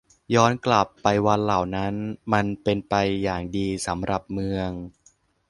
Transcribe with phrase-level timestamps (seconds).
[0.35, 1.93] ย้อนกลับไปวันเหล่านั้น
[2.33, 4.69] มันเป็นไปอย่างดีสำหรับเมือง